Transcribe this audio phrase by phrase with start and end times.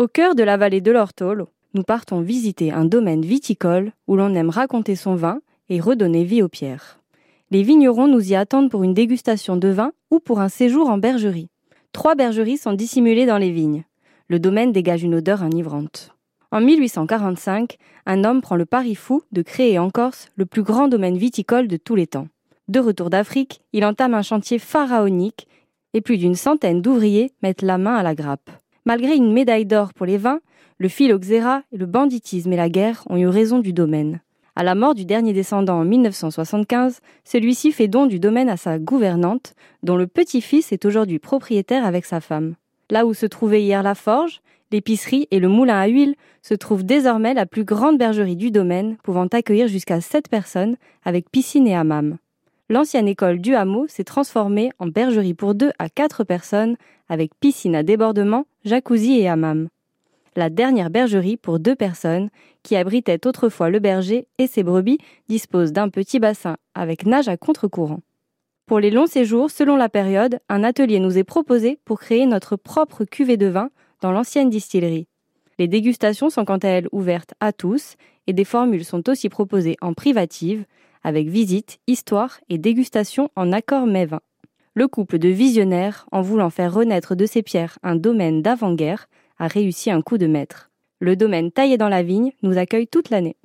[0.00, 4.32] Au cœur de la vallée de l'Ortolo, nous partons visiter un domaine viticole où l'on
[4.36, 7.00] aime raconter son vin et redonner vie aux pierres.
[7.50, 10.98] Les vignerons nous y attendent pour une dégustation de vin ou pour un séjour en
[10.98, 11.48] bergerie.
[11.90, 13.82] Trois bergeries sont dissimulées dans les vignes.
[14.28, 16.14] Le domaine dégage une odeur enivrante.
[16.52, 17.76] En 1845,
[18.06, 21.66] un homme prend le pari fou de créer en Corse le plus grand domaine viticole
[21.66, 22.28] de tous les temps.
[22.68, 25.48] De retour d'Afrique, il entame un chantier pharaonique
[25.92, 28.52] et plus d'une centaine d'ouvriers mettent la main à la grappe.
[28.88, 30.40] Malgré une médaille d'or pour les vins,
[30.78, 34.22] le phylloxéra, le banditisme et la guerre ont eu raison du domaine.
[34.56, 38.78] À la mort du dernier descendant en 1975, celui-ci fait don du domaine à sa
[38.78, 39.52] gouvernante,
[39.82, 42.54] dont le petit-fils est aujourd'hui propriétaire avec sa femme.
[42.88, 44.40] Là où se trouvait hier la forge,
[44.72, 48.96] l'épicerie et le moulin à huile, se trouve désormais la plus grande bergerie du domaine,
[49.04, 52.16] pouvant accueillir jusqu'à 7 personnes, avec piscine et hammam.
[52.70, 56.76] L'ancienne école du hameau s'est transformée en bergerie pour 2 à 4 personnes,
[57.08, 59.68] avec piscine à débordement, jacuzzi et hammam.
[60.36, 62.28] La dernière bergerie pour deux personnes,
[62.62, 64.98] qui abritait autrefois le berger et ses brebis,
[65.30, 68.00] dispose d'un petit bassin avec nage à contre-courant.
[68.66, 72.56] Pour les longs séjours, selon la période, un atelier nous est proposé pour créer notre
[72.56, 73.70] propre cuvée de vin
[74.02, 75.08] dans l'ancienne distillerie.
[75.58, 79.76] Les dégustations sont quant à elles ouvertes à tous et des formules sont aussi proposées
[79.80, 80.66] en privative,
[81.08, 84.20] avec visite, histoire et dégustation en accord mets-vin.
[84.74, 89.46] Le couple de visionnaires, en voulant faire renaître de ses pierres un domaine d'avant-guerre, a
[89.48, 90.70] réussi un coup de maître.
[91.00, 93.36] Le domaine taillé dans la vigne nous accueille toute l'année.